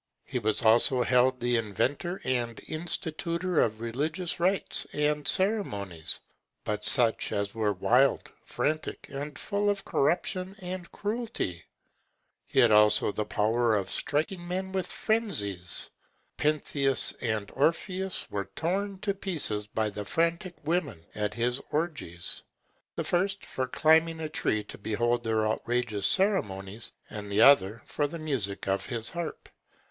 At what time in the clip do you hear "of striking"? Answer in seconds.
13.75-14.47